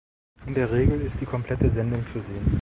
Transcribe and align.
In 0.47 0.55
der 0.55 0.71
Regel 0.71 0.99
ist 1.01 1.21
die 1.21 1.27
komplette 1.27 1.69
Sendung 1.69 2.03
zu 2.11 2.21
sehen. 2.21 2.59